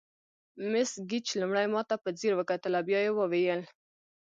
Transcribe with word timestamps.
مس 0.71 0.91
ګیج 1.09 1.25
لومړی 1.39 1.65
ماته 1.73 1.95
په 2.03 2.09
ځیر 2.19 2.33
وکتل 2.37 2.71
او 2.77 2.83
بیا 2.87 2.99
یې 3.05 3.11
وویل. 3.13 3.61